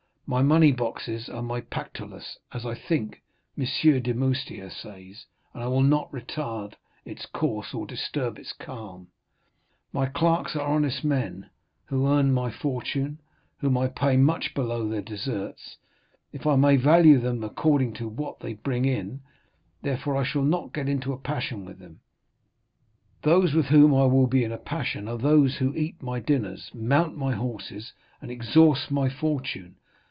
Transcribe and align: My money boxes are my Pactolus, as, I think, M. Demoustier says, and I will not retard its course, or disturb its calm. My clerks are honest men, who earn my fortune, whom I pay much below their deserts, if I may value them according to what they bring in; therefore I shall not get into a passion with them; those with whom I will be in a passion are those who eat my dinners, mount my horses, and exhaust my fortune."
My 0.27 0.41
money 0.43 0.71
boxes 0.71 1.27
are 1.27 1.41
my 1.41 1.59
Pactolus, 1.59 2.37
as, 2.53 2.65
I 2.65 2.73
think, 2.73 3.21
M. 3.57 3.65
Demoustier 4.01 4.69
says, 4.69 5.25
and 5.53 5.61
I 5.61 5.67
will 5.67 5.83
not 5.83 6.09
retard 6.09 6.75
its 7.03 7.25
course, 7.25 7.73
or 7.73 7.85
disturb 7.85 8.39
its 8.39 8.53
calm. 8.53 9.09
My 9.91 10.05
clerks 10.05 10.55
are 10.55 10.61
honest 10.65 11.03
men, 11.03 11.49
who 11.87 12.07
earn 12.07 12.31
my 12.31 12.49
fortune, 12.49 13.19
whom 13.57 13.77
I 13.77 13.87
pay 13.89 14.15
much 14.15 14.53
below 14.53 14.87
their 14.87 15.01
deserts, 15.01 15.75
if 16.31 16.47
I 16.47 16.55
may 16.55 16.77
value 16.77 17.19
them 17.19 17.43
according 17.43 17.91
to 17.95 18.07
what 18.07 18.39
they 18.39 18.53
bring 18.53 18.85
in; 18.85 19.19
therefore 19.81 20.15
I 20.15 20.23
shall 20.23 20.43
not 20.45 20.71
get 20.71 20.87
into 20.87 21.11
a 21.11 21.17
passion 21.19 21.65
with 21.65 21.79
them; 21.79 21.99
those 23.23 23.53
with 23.53 23.65
whom 23.65 23.93
I 23.93 24.05
will 24.05 24.27
be 24.27 24.45
in 24.45 24.53
a 24.53 24.57
passion 24.57 25.09
are 25.09 25.17
those 25.17 25.57
who 25.57 25.75
eat 25.75 26.01
my 26.01 26.21
dinners, 26.21 26.71
mount 26.73 27.17
my 27.17 27.33
horses, 27.33 27.91
and 28.21 28.31
exhaust 28.31 28.91
my 28.91 29.09
fortune." 29.09 29.75